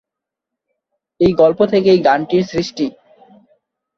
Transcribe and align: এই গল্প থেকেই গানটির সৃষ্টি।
এই 1.19 1.31
গল্প 1.33 1.59
থেকেই 1.65 1.99
গানটির 1.99 2.43
সৃষ্টি। 2.43 2.85